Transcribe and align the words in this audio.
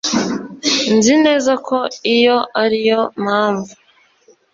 nzi 0.95 1.13
neza 1.25 1.53
ko 1.67 1.77
iyo 2.15 2.37
ari 2.63 2.79
yo 2.89 3.01
mpamvu 3.23 3.73